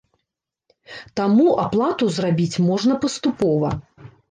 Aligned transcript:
Таму 1.21 1.45
аплату 1.65 2.09
зрабіць 2.17 2.61
можна 2.71 2.93
паступова. 3.07 3.69